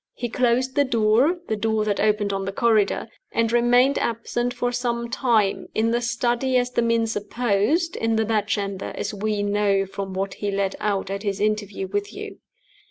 He 0.15 0.29
closed 0.29 0.73
the 0.75 0.83
door 0.83 1.37
(the 1.47 1.55
door 1.55 1.85
that 1.85 1.99
opened 1.99 2.33
on 2.33 2.45
the 2.45 2.51
corridor), 2.51 3.07
and 3.31 3.51
remained 3.51 3.99
absent 3.99 4.51
for 4.51 4.71
some 4.71 5.11
time 5.11 5.67
in 5.75 5.91
the 5.91 6.01
study 6.01 6.57
as 6.57 6.71
the 6.71 6.81
men 6.81 7.05
supposed; 7.05 7.95
in 7.97 8.15
the 8.15 8.25
bedchamber 8.25 8.93
as 8.95 9.13
we 9.13 9.43
know 9.43 9.85
from 9.85 10.15
what 10.15 10.33
he 10.33 10.49
let 10.49 10.73
out 10.79 11.11
at 11.11 11.21
his 11.21 11.39
interview 11.39 11.85
with 11.85 12.11
you. 12.15 12.39